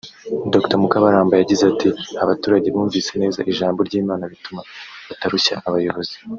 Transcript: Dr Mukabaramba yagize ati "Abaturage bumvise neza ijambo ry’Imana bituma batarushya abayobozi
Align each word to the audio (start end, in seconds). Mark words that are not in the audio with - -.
Dr 0.53 0.77
Mukabaramba 0.81 1.33
yagize 1.35 1.63
ati 1.71 1.89
"Abaturage 2.23 2.67
bumvise 2.75 3.11
neza 3.21 3.39
ijambo 3.51 3.79
ry’Imana 3.87 4.23
bituma 4.31 4.61
batarushya 5.07 5.55
abayobozi 5.67 6.17